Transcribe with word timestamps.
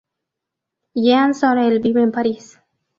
Jean 0.95 1.35
Sorel 1.35 1.79
vive 1.79 2.01
en 2.01 2.11
París. 2.11 2.59